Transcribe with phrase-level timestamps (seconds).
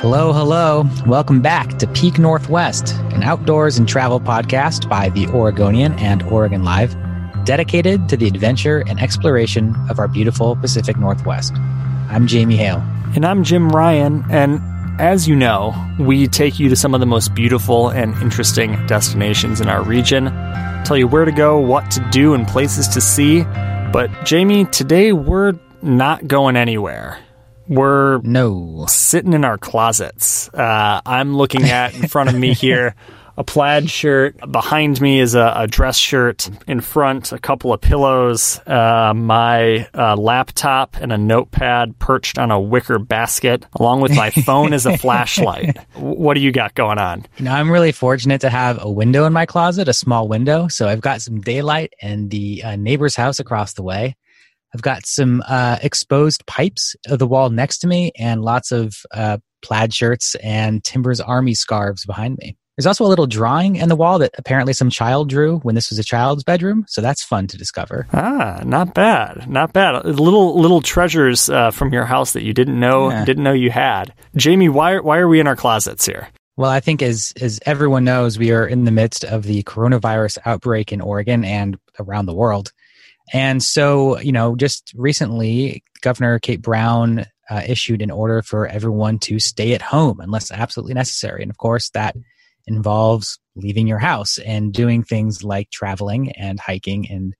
[0.00, 0.88] Hello, hello.
[1.06, 6.64] Welcome back to Peak Northwest, an outdoors and travel podcast by the Oregonian and Oregon
[6.64, 6.96] Live,
[7.44, 11.52] dedicated to the adventure and exploration of our beautiful Pacific Northwest.
[12.08, 12.82] I'm Jamie Hale.
[13.14, 14.24] And I'm Jim Ryan.
[14.30, 14.62] And
[14.98, 19.60] as you know, we take you to some of the most beautiful and interesting destinations
[19.60, 20.32] in our region,
[20.82, 23.42] tell you where to go, what to do, and places to see.
[23.92, 27.18] But, Jamie, today we're not going anywhere.
[27.70, 28.84] We're No.
[28.88, 30.48] sitting in our closets.
[30.52, 32.94] Uh, I'm looking at in front of me here
[33.36, 34.36] a plaid shirt.
[34.50, 36.50] Behind me is a, a dress shirt.
[36.66, 42.50] In front, a couple of pillows, uh, my uh, laptop, and a notepad perched on
[42.50, 45.78] a wicker basket, along with my phone as a flashlight.
[45.94, 47.24] What do you got going on?
[47.38, 50.68] You know, I'm really fortunate to have a window in my closet, a small window.
[50.68, 54.16] So I've got some daylight and the uh, neighbor's house across the way.
[54.74, 58.96] I've got some uh, exposed pipes of the wall next to me and lots of
[59.12, 62.56] uh, plaid shirts and Timbers Army scarves behind me.
[62.76, 65.90] There's also a little drawing in the wall that apparently some child drew when this
[65.90, 66.86] was a child's bedroom.
[66.88, 68.06] So that's fun to discover.
[68.14, 70.02] Ah, not bad, not bad.
[70.06, 73.24] Little little treasures uh, from your house that you didn't know Yeah.
[73.26, 74.14] didn't know you had.
[74.34, 76.28] Jamie, why why are we in our closets here?
[76.56, 80.38] Well, I think as as everyone knows, we are in the midst of the coronavirus
[80.46, 82.72] outbreak in Oregon and around the world.
[83.32, 89.18] And so, you know, just recently, Governor Kate Brown uh, issued an order for everyone
[89.20, 91.42] to stay at home unless absolutely necessary.
[91.42, 92.16] And of course, that
[92.66, 97.34] involves leaving your house and doing things like traveling and hiking and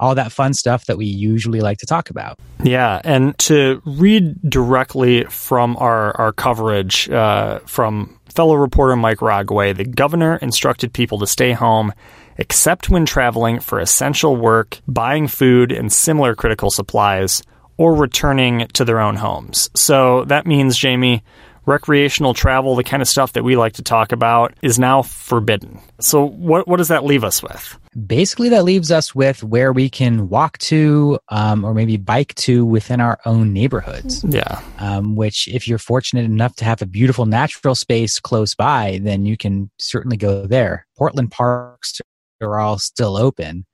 [0.00, 2.38] all that fun stuff that we usually like to talk about.
[2.62, 9.76] Yeah, and to read directly from our, our coverage uh, from fellow reporter Mike Rogoway,
[9.76, 11.92] the governor instructed people to stay home
[12.38, 17.42] except when traveling for essential work, buying food and similar critical supplies,
[17.76, 19.68] or returning to their own homes.
[19.74, 21.24] So that means, Jamie,
[21.66, 25.80] recreational travel, the kind of stuff that we like to talk about, is now forbidden.
[26.00, 27.78] So what, what does that leave us with?
[28.06, 32.66] basically that leaves us with where we can walk to um, or maybe bike to
[32.66, 34.60] within our own neighborhoods Yeah.
[34.78, 39.26] um, which if you're fortunate enough to have a beautiful natural space close by then
[39.26, 42.00] you can certainly go there portland parks
[42.44, 43.66] are all still open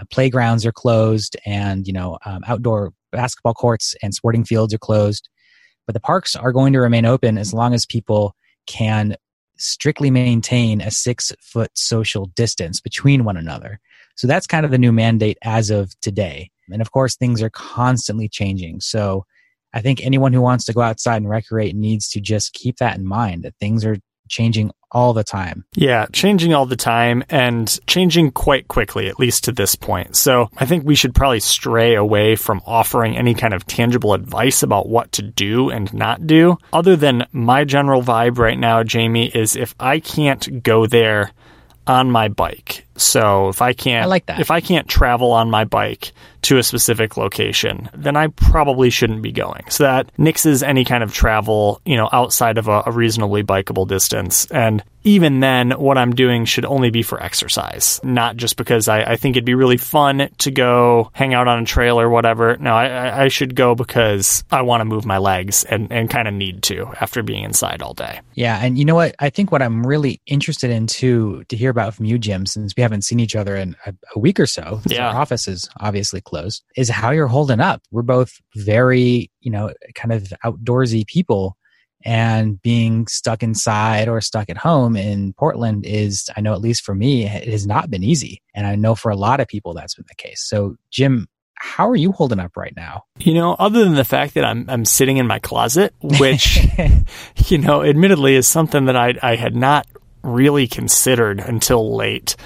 [0.00, 4.78] uh, playgrounds are closed and you know um, outdoor basketball courts and sporting fields are
[4.78, 5.28] closed
[5.86, 8.34] but the parks are going to remain open as long as people
[8.66, 9.16] can
[9.58, 13.80] strictly maintain a six foot social distance between one another.
[14.14, 16.50] So that's kind of the new mandate as of today.
[16.70, 18.80] And of course, things are constantly changing.
[18.80, 19.24] So
[19.72, 22.98] I think anyone who wants to go outside and recreate needs to just keep that
[22.98, 23.96] in mind that things are
[24.28, 25.64] changing all the time.
[25.74, 30.16] Yeah, changing all the time and changing quite quickly, at least to this point.
[30.16, 34.62] So I think we should probably stray away from offering any kind of tangible advice
[34.62, 36.56] about what to do and not do.
[36.72, 41.32] Other than my general vibe right now, Jamie, is if I can't go there
[41.86, 42.86] on my bike.
[42.98, 44.40] So if I can't I like that.
[44.40, 49.22] if I can't travel on my bike to a specific location, then I probably shouldn't
[49.22, 49.64] be going.
[49.70, 53.88] So that nixes any kind of travel, you know, outside of a, a reasonably bikeable
[53.88, 54.46] distance.
[54.46, 59.02] And even then, what I'm doing should only be for exercise, not just because I,
[59.02, 62.56] I think it'd be really fun to go hang out on a trail or whatever.
[62.58, 66.26] No, I, I- should go because I want to move my legs and, and kind
[66.26, 68.20] of need to after being inside all day.
[68.34, 68.58] Yeah.
[68.62, 69.14] And you know what?
[69.18, 72.72] I think what I'm really interested in too to hear about from you, Jim, since
[72.74, 75.08] we haven't seen each other in a, a week or so, Yeah.
[75.10, 77.82] our office is obviously closed, is how you're holding up.
[77.90, 81.57] We're both very, you know, kind of outdoorsy people.
[82.04, 86.84] And being stuck inside or stuck at home in Portland is, I know at least
[86.84, 88.40] for me, it has not been easy.
[88.54, 90.42] And I know for a lot of people that's been the case.
[90.46, 93.04] So, Jim, how are you holding up right now?
[93.18, 96.64] You know, other than the fact that I'm I'm sitting in my closet, which
[97.46, 99.86] you know, admittedly is something that I I had not
[100.22, 102.36] really considered until late.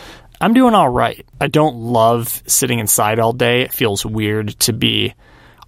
[0.40, 1.24] I'm doing all right.
[1.40, 3.62] I don't love sitting inside all day.
[3.62, 5.14] It feels weird to be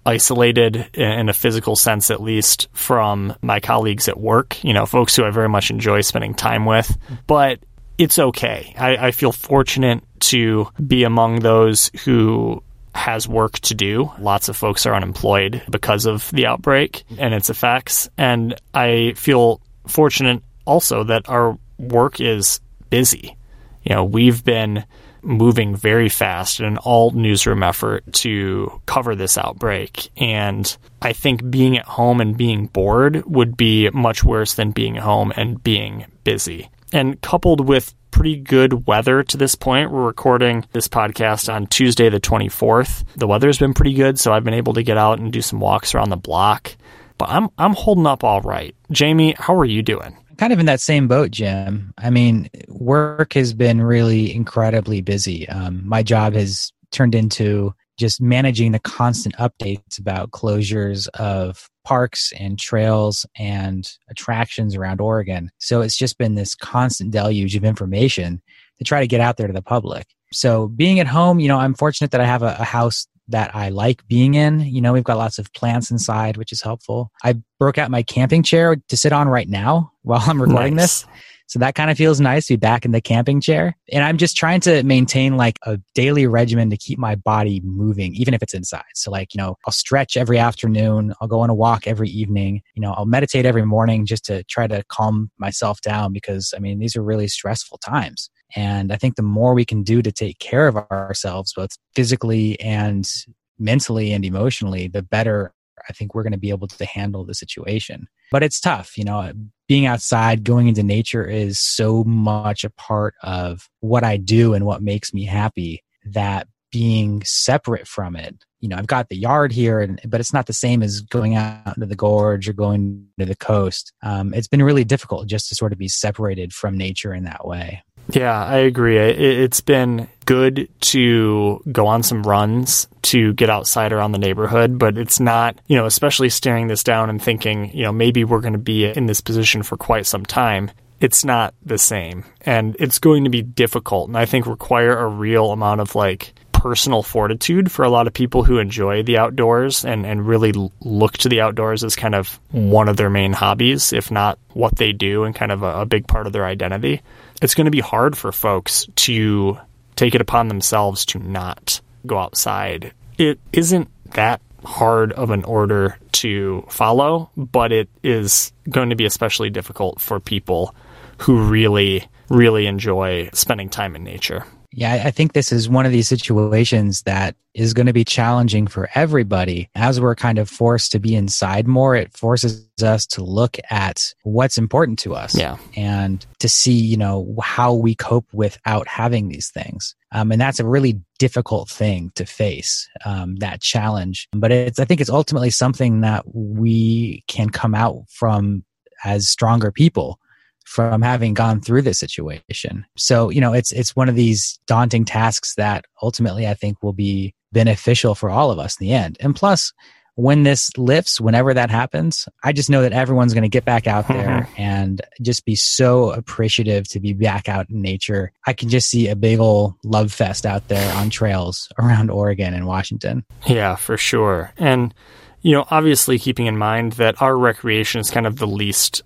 [0.05, 5.15] isolated in a physical sense, at least from my colleagues at work, you know, folks
[5.15, 6.95] who I very much enjoy spending time with.
[7.27, 7.59] But
[7.97, 8.73] it's okay.
[8.77, 12.61] I, I feel fortunate to be among those who
[12.93, 14.11] has work to do.
[14.19, 18.09] Lots of folks are unemployed because of the outbreak and its effects.
[18.17, 23.37] And I feel fortunate also that our work is busy.
[23.83, 24.85] You know, we've been
[25.25, 30.09] moving very fast in an all newsroom effort to cover this outbreak.
[30.17, 34.95] And I think being at home and being bored would be much worse than being
[34.95, 36.69] home and being busy.
[36.93, 42.07] And coupled with pretty good weather to this point, we're recording this podcast on Tuesday,
[42.07, 43.03] the 24th.
[43.15, 45.59] The weather's been pretty good, so I've been able to get out and do some
[45.59, 46.77] walks around the block.
[47.17, 48.75] But I'm I'm holding up all right.
[48.91, 50.17] Jamie, how are you doing?
[50.37, 51.93] Kind of in that same boat, Jim.
[51.97, 55.47] I mean, work has been really incredibly busy.
[55.49, 62.33] Um, my job has turned into just managing the constant updates about closures of parks
[62.37, 65.49] and trails and attractions around Oregon.
[65.59, 68.41] So it's just been this constant deluge of information
[68.79, 70.07] to try to get out there to the public.
[70.33, 73.55] So being at home, you know, I'm fortunate that I have a, a house that
[73.55, 74.59] I like being in.
[74.61, 77.11] You know, we've got lots of plants inside, which is helpful.
[77.23, 81.03] I broke out my camping chair to sit on right now while I'm recording nice.
[81.03, 81.11] this.
[81.47, 83.77] So that kind of feels nice to be back in the camping chair.
[83.91, 88.15] And I'm just trying to maintain like a daily regimen to keep my body moving,
[88.15, 88.83] even if it's inside.
[88.95, 91.13] So like, you know, I'll stretch every afternoon.
[91.21, 92.61] I'll go on a walk every evening.
[92.73, 96.59] You know, I'll meditate every morning just to try to calm myself down because I
[96.59, 98.31] mean, these are really stressful times.
[98.55, 102.59] And I think the more we can do to take care of ourselves, both physically
[102.59, 103.09] and
[103.57, 105.53] mentally and emotionally, the better
[105.87, 108.07] I think we're going to be able to handle the situation.
[108.31, 109.31] But it's tough, you know,
[109.67, 114.65] being outside, going into nature is so much a part of what I do and
[114.65, 119.51] what makes me happy that being separate from it, you know, I've got the yard
[119.51, 123.07] here, and, but it's not the same as going out into the gorge or going
[123.17, 123.93] to the coast.
[124.03, 127.47] Um, it's been really difficult just to sort of be separated from nature in that
[127.47, 127.81] way.
[128.09, 128.97] Yeah, I agree.
[128.97, 134.97] It's been good to go on some runs to get outside around the neighborhood, but
[134.97, 138.53] it's not, you know, especially staring this down and thinking, you know, maybe we're going
[138.53, 140.69] to be in this position for quite some time.
[141.01, 142.25] It's not the same.
[142.41, 146.33] And it's going to be difficult and I think require a real amount of like
[146.65, 150.51] personal fortitude for a lot of people who enjoy the outdoors and, and really
[150.81, 154.75] look to the outdoors as kind of one of their main hobbies, if not what
[154.77, 157.01] they do and kind of a, a big part of their identity
[157.41, 159.57] it's going to be hard for folks to
[159.95, 162.93] take it upon themselves to not go outside.
[163.17, 169.05] It isn't that hard of an order to follow, but it is going to be
[169.05, 170.75] especially difficult for people
[171.19, 174.45] who really, really enjoy spending time in nature.
[174.77, 178.67] Yeah, I think this is one of these situations that is going to be challenging
[178.67, 179.69] for everybody.
[179.73, 184.13] As we're kind of forced to be inside more, it forces us to look at
[184.23, 185.33] what's important to us.
[185.33, 185.55] Yeah.
[185.77, 189.95] And to see, you know, how we cope without having these things.
[190.11, 194.27] Um, and that's a really difficult thing to face, um, that challenge.
[194.33, 198.65] But it's, I think it's ultimately something that we can come out from
[199.05, 200.19] as stronger people
[200.65, 202.85] from having gone through this situation.
[202.97, 206.93] So, you know, it's it's one of these daunting tasks that ultimately I think will
[206.93, 209.17] be beneficial for all of us in the end.
[209.21, 209.71] And plus,
[210.15, 213.85] when this lifts, whenever that happens, I just know that everyone's going to get back
[213.85, 214.61] out there mm-hmm.
[214.61, 218.31] and just be so appreciative to be back out in nature.
[218.47, 222.53] I can just see a big old love fest out there on trails around Oregon
[222.53, 223.25] and Washington.
[223.45, 224.53] Yeah, for sure.
[224.57, 224.93] And,
[225.41, 229.03] you know, obviously keeping in mind that our recreation is kind of the least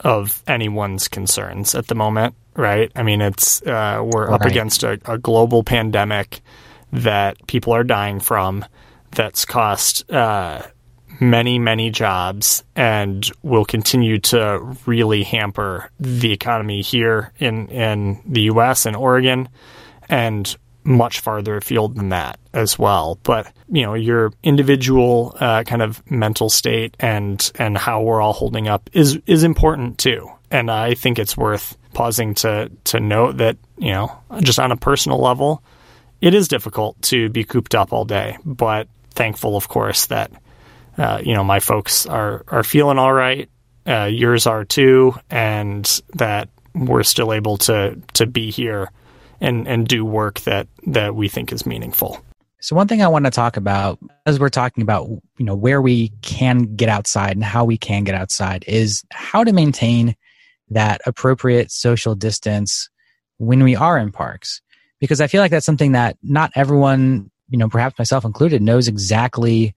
[0.00, 2.90] of anyone's concerns at the moment, right?
[2.94, 4.34] I mean, it's uh, we're right.
[4.40, 6.40] up against a, a, global pandemic
[6.92, 8.64] that people are dying from,
[9.10, 10.62] that's cost uh,
[11.20, 18.42] many, many jobs, and will continue to really hamper the economy here in in the
[18.42, 18.86] U.S.
[18.86, 19.48] and Oregon,
[20.08, 20.56] and
[20.88, 23.18] much farther afield than that as well.
[23.22, 28.32] But you know, your individual uh, kind of mental state and and how we're all
[28.32, 30.30] holding up is is important too.
[30.50, 34.76] And I think it's worth pausing to to note that you know, just on a
[34.76, 35.62] personal level,
[36.22, 38.38] it is difficult to be cooped up all day.
[38.44, 40.32] But thankful, of course, that
[40.96, 43.50] uh, you know my folks are are feeling all right.
[43.86, 48.90] Uh, yours are too, and that we're still able to to be here
[49.40, 52.22] and and do work that that we think is meaningful.
[52.60, 55.80] So one thing I want to talk about as we're talking about, you know, where
[55.80, 60.16] we can get outside and how we can get outside is how to maintain
[60.70, 62.90] that appropriate social distance
[63.36, 64.60] when we are in parks.
[64.98, 68.88] Because I feel like that's something that not everyone, you know, perhaps myself included, knows
[68.88, 69.76] exactly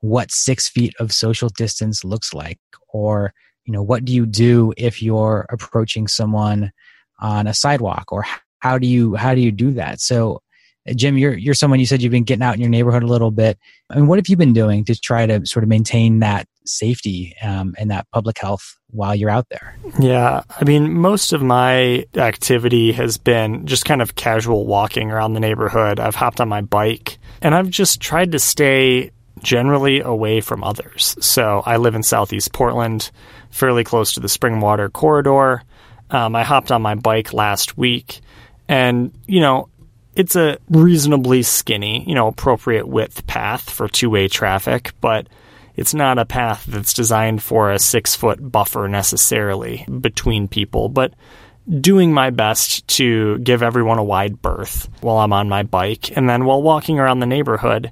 [0.00, 2.58] what six feet of social distance looks like
[2.88, 3.32] or
[3.64, 6.72] you know what do you do if you're approaching someone
[7.18, 8.24] on a sidewalk or
[8.66, 10.40] how do you how do you do that so
[10.94, 13.30] Jim, you're you're someone you said you've been getting out in your neighborhood a little
[13.30, 13.58] bit.
[13.90, 17.34] I mean, what have you been doing to try to sort of maintain that safety
[17.42, 19.76] um, and that public health while you're out there?
[19.98, 25.34] Yeah, I mean, most of my activity has been just kind of casual walking around
[25.34, 25.98] the neighborhood.
[25.98, 29.10] I've hopped on my bike and I've just tried to stay
[29.42, 31.16] generally away from others.
[31.20, 33.10] So I live in Southeast Portland,
[33.50, 35.62] fairly close to the Springwater corridor.
[36.10, 38.20] Um, I hopped on my bike last week,
[38.68, 39.68] and you know
[40.16, 45.28] it's a reasonably skinny, you know, appropriate width path for two way traffic, but
[45.76, 50.88] it's not a path that's designed for a six foot buffer necessarily between people.
[50.88, 51.12] But
[51.68, 56.16] doing my best to give everyone a wide berth while I'm on my bike.
[56.16, 57.90] And then while walking around the neighborhood,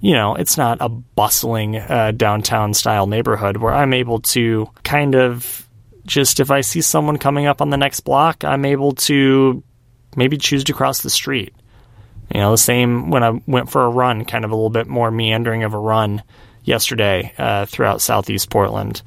[0.00, 5.16] you know, it's not a bustling uh, downtown style neighborhood where I'm able to kind
[5.16, 5.68] of
[6.04, 9.64] just if I see someone coming up on the next block, I'm able to
[10.16, 11.54] maybe choose to cross the street.
[12.34, 14.88] You know, the same when I went for a run, kind of a little bit
[14.88, 16.22] more meandering of a run
[16.64, 19.02] yesterday uh, throughout southeast Portland.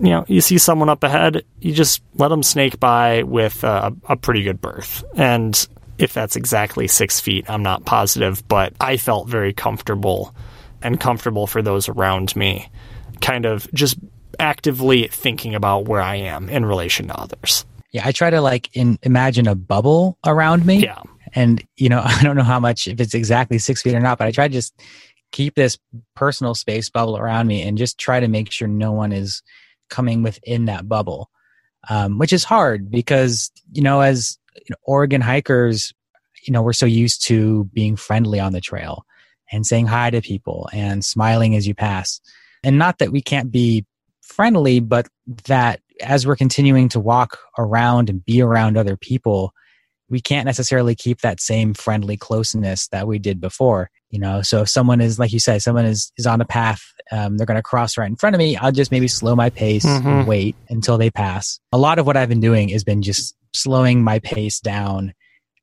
[0.00, 3.94] You know, you see someone up ahead, you just let them snake by with a,
[4.08, 5.04] a pretty good berth.
[5.16, 5.66] And
[5.98, 10.34] if that's exactly six feet, I'm not positive, but I felt very comfortable
[10.82, 12.68] and comfortable for those around me,
[13.20, 13.96] kind of just
[14.38, 17.64] actively thinking about where I am in relation to others.
[17.92, 20.84] Yeah, I try to like in, imagine a bubble around me.
[20.84, 21.02] Yeah.
[21.34, 24.18] And, you know, I don't know how much, if it's exactly six feet or not,
[24.18, 24.74] but I try to just
[25.30, 25.78] keep this
[26.14, 29.42] personal space bubble around me and just try to make sure no one is
[29.88, 31.30] coming within that bubble,
[31.88, 35.92] um, which is hard because, you know, as you know, Oregon hikers,
[36.46, 39.04] you know, we're so used to being friendly on the trail
[39.50, 42.20] and saying hi to people and smiling as you pass.
[42.64, 43.84] And not that we can't be
[44.22, 45.08] friendly, but
[45.46, 49.52] that as we're continuing to walk around and be around other people,
[50.08, 53.90] we can't necessarily keep that same friendly closeness that we did before.
[54.10, 56.82] You know, so if someone is, like you said, someone is, is on a path,
[57.10, 58.56] um, they're going to cross right in front of me.
[58.56, 60.06] I'll just maybe slow my pace mm-hmm.
[60.06, 61.58] and wait until they pass.
[61.72, 65.14] A lot of what I've been doing has been just slowing my pace down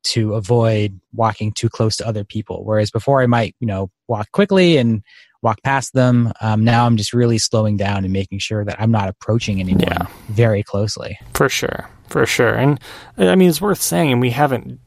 [0.01, 2.63] to avoid walking too close to other people.
[2.63, 5.03] Whereas before I might, you know, walk quickly and
[5.41, 6.31] walk past them.
[6.41, 9.81] Um, now I'm just really slowing down and making sure that I'm not approaching anyone
[9.81, 10.07] yeah.
[10.29, 11.17] very closely.
[11.33, 11.89] For sure.
[12.07, 12.55] For sure.
[12.55, 12.79] And
[13.17, 14.79] I mean, it's worth saying, and we haven't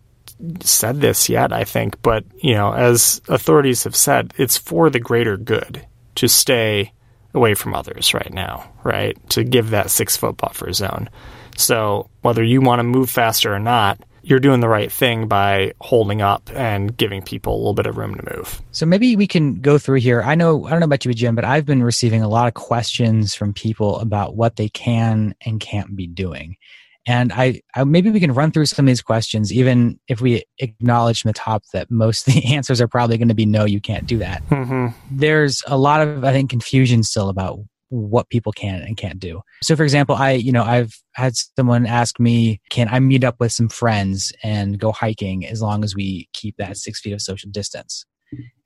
[0.61, 4.99] said this yet, I think, but, you know, as authorities have said, it's for the
[4.99, 6.93] greater good to stay
[7.33, 9.17] away from others right now, right?
[9.31, 11.09] To give that six foot buffer zone.
[11.57, 15.73] So whether you want to move faster or not, you're doing the right thing by
[15.81, 18.63] holding up and giving people a little bit of room to move.
[18.71, 20.23] So maybe we can go through here.
[20.23, 22.55] I know I don't know about you, Jim, but I've been receiving a lot of
[22.55, 26.57] questions from people about what they can and can't be doing.
[27.05, 30.45] And I, I maybe we can run through some of these questions, even if we
[30.59, 33.65] acknowledge from the top that most of the answers are probably going to be no,
[33.65, 34.47] you can't do that.
[34.49, 34.89] Mm-hmm.
[35.11, 37.59] There's a lot of I think confusion still about
[37.93, 39.43] what people can and can't do.
[39.63, 43.37] So for example, I, you know, I've had someone ask me, can I meet up
[43.39, 47.21] with some friends and go hiking as long as we keep that six feet of
[47.21, 48.07] social distance?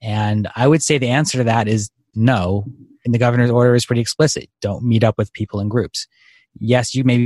[0.01, 2.65] And I would say the answer to that is no.
[3.03, 4.49] And the governor's order is pretty explicit.
[4.61, 6.07] Don't meet up with people in groups.
[6.57, 7.17] Yes, you may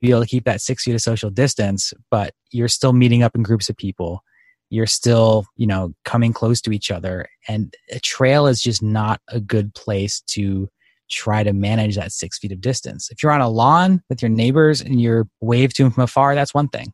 [0.00, 3.34] be able to keep that six feet of social distance, but you're still meeting up
[3.34, 4.24] in groups of people.
[4.70, 7.28] You're still, you know, coming close to each other.
[7.48, 10.70] And a trail is just not a good place to
[11.10, 13.10] try to manage that six feet of distance.
[13.10, 16.34] If you're on a lawn with your neighbors and you're waved to them from afar,
[16.34, 16.92] that's one thing.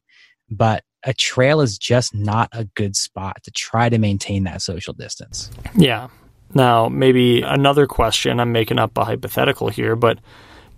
[0.51, 4.93] But a trail is just not a good spot to try to maintain that social
[4.95, 5.51] distance.
[5.77, 6.09] Yeah.
[6.55, 10.19] Now, maybe another question, I'm making up a hypothetical here, but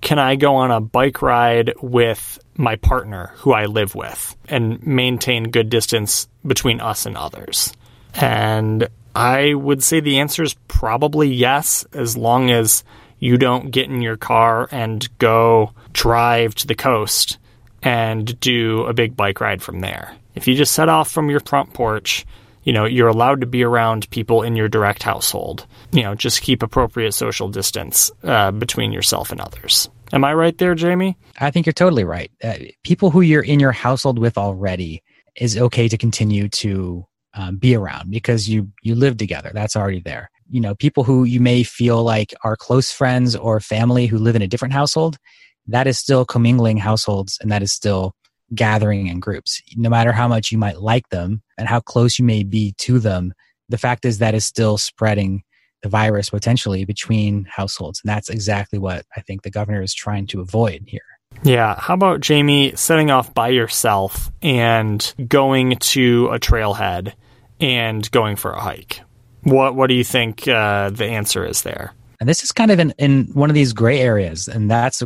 [0.00, 4.85] can I go on a bike ride with my partner who I live with and
[4.87, 7.73] maintain good distance between us and others?
[8.14, 12.85] And I would say the answer is probably yes, as long as
[13.19, 17.39] you don't get in your car and go drive to the coast
[17.83, 20.15] and do a big bike ride from there.
[20.35, 22.27] If you just set off from your front porch,
[22.63, 25.67] you know, you're allowed to be around people in your direct household.
[25.93, 29.89] You know, just keep appropriate social distance uh, between yourself and others.
[30.13, 31.17] Am I right there, Jamie?
[31.39, 32.31] I think you're totally right.
[32.43, 35.03] Uh, people who you're in your household with already
[35.37, 39.51] is okay to continue to um, be around because you you live together.
[39.53, 40.31] That's already there.
[40.49, 44.37] You know, people who you may feel like are close friends or family who live
[44.37, 45.19] in a different household,
[45.67, 48.14] that is still commingling households and that is still
[48.55, 49.61] gathering in groups.
[49.76, 52.99] No matter how much you might like them and how close you may be to
[52.99, 53.35] them,
[53.69, 55.43] the fact is that is still spreading
[55.83, 58.00] the virus potentially between households.
[58.02, 61.02] And that's exactly what I think the governor is trying to avoid here.
[61.43, 61.78] Yeah.
[61.78, 67.12] How about Jamie setting off by yourself and going to a trailhead
[67.61, 69.02] and going for a hike?
[69.42, 71.92] What What do you think uh, the answer is there?
[72.21, 75.02] And this is kind of in, in one of these gray areas, and that's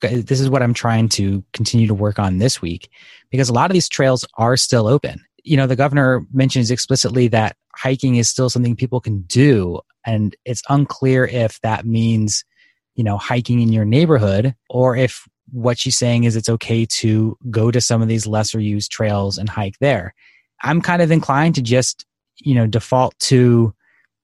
[0.00, 2.88] this is what I'm trying to continue to work on this week
[3.30, 5.24] because a lot of these trails are still open.
[5.44, 10.36] You know, the governor mentions explicitly that hiking is still something people can do, and
[10.44, 12.44] it's unclear if that means
[12.94, 17.36] you know hiking in your neighborhood or if what she's saying is it's okay to
[17.50, 20.14] go to some of these lesser used trails and hike there.
[20.62, 22.04] I'm kind of inclined to just,
[22.40, 23.74] you know, default to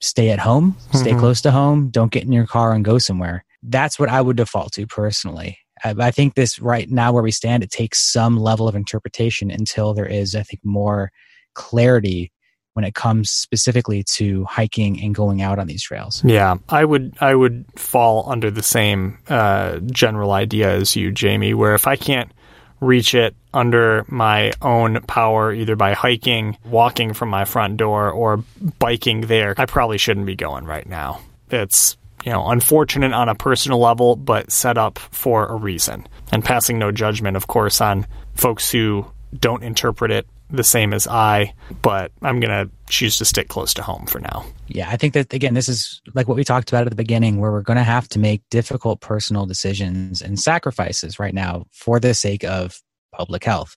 [0.01, 1.21] stay at home, stay mm-hmm.
[1.21, 3.45] close to home, don't get in your car and go somewhere.
[3.63, 5.59] That's what I would default to personally.
[5.83, 9.51] I, I think this right now where we stand, it takes some level of interpretation
[9.51, 11.11] until there is, I think, more
[11.55, 12.33] clarity
[12.75, 16.23] when it comes specifically to hiking and going out on these trails.
[16.25, 21.55] Yeah, I would I would fall under the same uh, general idea as you, Jamie.
[21.55, 22.33] Where if I can't
[22.81, 28.45] reach it under my own power, either by hiking, walking from my front door, or
[28.79, 31.21] biking there, I probably shouldn't be going right now.
[31.51, 36.07] It's you know unfortunate on a personal level, but set up for a reason.
[36.33, 39.07] And passing no judgment, of course, on folks who
[39.39, 43.75] don't interpret it the same as I, but I'm going to choose to stick close
[43.75, 44.45] to home for now.
[44.69, 47.41] Yeah, I think that, again, this is like what we talked about at the beginning,
[47.41, 51.99] where we're going to have to make difficult personal decisions and sacrifices right now for
[51.99, 52.81] the sake of
[53.15, 53.77] public health.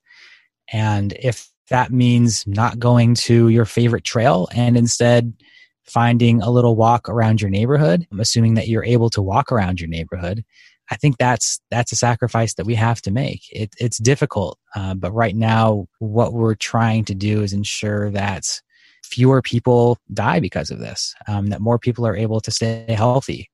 [0.71, 5.33] And if that means not going to your favorite trail and instead
[5.85, 9.79] finding a little walk around your neighborhood, I'm assuming that you're able to walk around
[9.79, 10.43] your neighborhood,
[10.89, 13.41] I think that's that's a sacrifice that we have to make.
[13.51, 18.61] It, it's difficult, uh, but right now, what we're trying to do is ensure that
[19.03, 23.49] fewer people die because of this, um, that more people are able to stay healthy,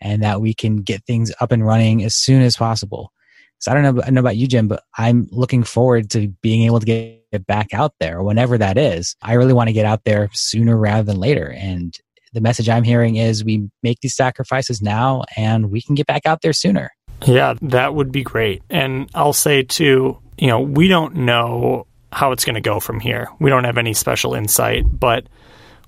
[0.00, 3.12] and that we can get things up and running as soon as possible.
[3.58, 6.64] So I don't know, I know about you, Jim, but I'm looking forward to being
[6.64, 9.16] able to get back out there whenever that is.
[9.22, 11.98] I really want to get out there sooner rather than later, and
[12.34, 16.26] the message I'm hearing is we make these sacrifices now and we can get back
[16.26, 16.90] out there sooner.
[17.24, 18.62] Yeah, that would be great.
[18.68, 23.00] And I'll say too, you know, we don't know how it's going to go from
[23.00, 23.28] here.
[23.38, 25.26] We don't have any special insight, but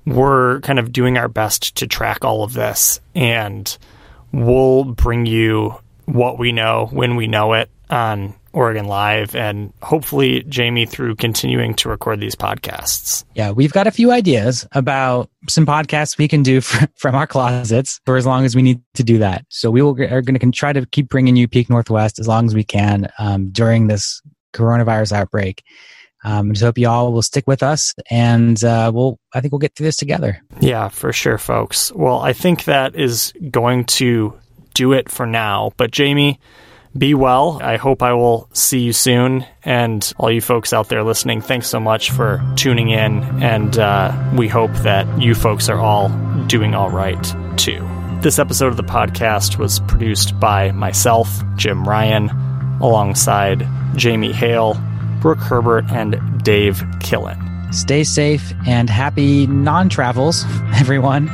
[0.07, 3.77] we're kind of doing our best to track all of this and
[4.33, 5.75] we'll bring you
[6.07, 11.75] what we know when we know it on Oregon Live and hopefully Jamie through continuing
[11.75, 13.25] to record these podcasts.
[13.35, 17.27] Yeah, we've got a few ideas about some podcasts we can do for, from our
[17.27, 19.45] closets for as long as we need to do that.
[19.51, 22.47] So we will, are going to try to keep bringing you Peak Northwest as long
[22.47, 24.23] as we can um, during this
[24.55, 25.63] coronavirus outbreak.
[26.25, 29.59] Um, just hope you all will stick with us and uh, we'll, I think we'll
[29.59, 30.43] get through this together.
[30.61, 31.93] Yeah, for sure, folks.
[31.93, 34.37] Well, I think that is going to
[34.77, 35.73] do it for now.
[35.79, 36.39] But Jamie,
[36.97, 37.59] be well.
[37.63, 39.45] I hope I will see you soon.
[39.65, 43.23] And all you folks out there listening, thanks so much for tuning in.
[43.43, 46.11] And uh, we hope that you folks are all
[46.47, 47.87] doing all right too.
[48.21, 52.31] This episode of the podcast was produced by myself, Jim Ryan,
[52.81, 54.81] alongside Jamie Hale,
[55.21, 57.75] Brooke Herbert, and Dave Killen.
[57.75, 61.29] Stay safe and happy non travels, everyone.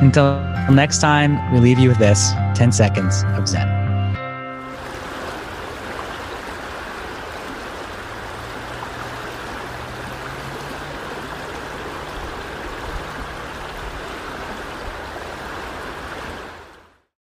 [0.00, 3.83] Until next time, we leave you with this 10 seconds of Zen.